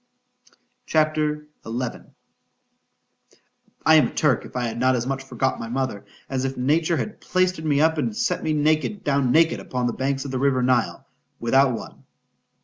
C 0.87 0.97
H 0.97 1.05
A 1.05 1.09
P. 1.11 1.21
XI 1.21 1.99
I 3.85 3.95
AM 3.97 4.07
a 4.07 4.09
Turk 4.15 4.45
if 4.45 4.55
I 4.55 4.63
had 4.63 4.79
not 4.79 4.95
as 4.95 5.05
much 5.05 5.21
forgot 5.21 5.59
my 5.59 5.67
mother, 5.69 6.05
as 6.27 6.43
if 6.43 6.57
Nature 6.57 6.97
had 6.97 7.21
plaistered 7.21 7.65
me 7.65 7.81
up, 7.81 7.99
and 7.99 8.17
set 8.17 8.41
me 8.41 8.51
down 9.03 9.31
naked 9.31 9.59
upon 9.59 9.85
the 9.85 9.93
banks 9.93 10.25
of 10.25 10.31
the 10.31 10.39
river 10.39 10.63
Nile, 10.63 11.05
without 11.39 11.73
one. 11.77 12.03